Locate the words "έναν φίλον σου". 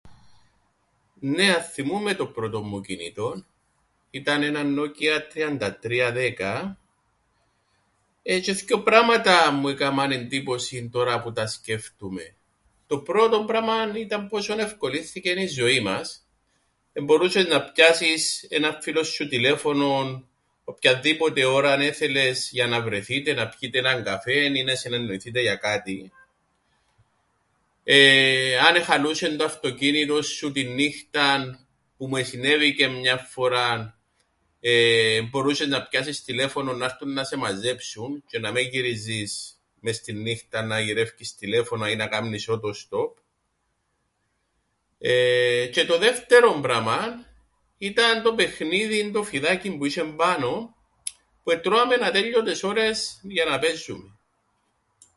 18.49-19.27